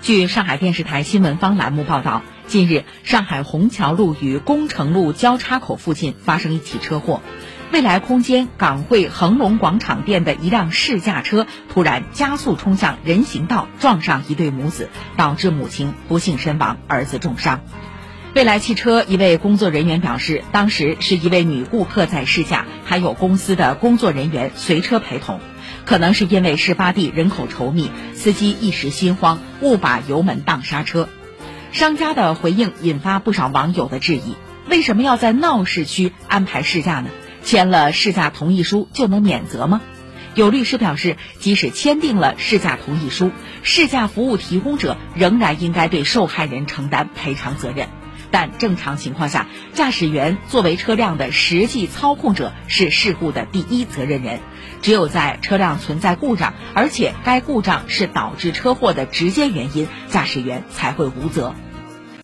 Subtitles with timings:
[0.00, 7.20] 据上海电视台新闻方栏目报道，近日，上海虹桥路与工程路交叉口附近发生一起车祸，
[7.72, 17.60] 未来空间港汇恒隆广场店的一辆试驾车突然加速冲向人行道，撞上一对母子，导致母亲不幸身亡，儿子重伤。
[18.34, 25.40] 未来汽车一位工作人员表示，当时是一位女顾客在试驾，还有公司的工作人员随车陪同。
[25.86, 31.08] 可能是因为事发地人口稠密，司机一时心慌，误把油门当刹车。
[31.72, 34.34] 商家的回应引发不少网友的质疑：
[34.68, 37.08] 为什么要在闹市区安排试驾呢？
[37.42, 39.80] 签了试驾同意书就能免责吗？
[40.34, 43.30] 有律师表示，即使签订了试驾同意书，
[43.62, 47.88] 试驾服务提供者仍然应该对受害人承担赔偿责任。
[48.30, 54.40] 但正常情况下，驾驶员作为车辆的实际操控者，是事故的第一责任人。
[54.80, 61.54] 只有在车辆存在故障，而且该故障是导致车祸的直接原因，驾驶员才会无责。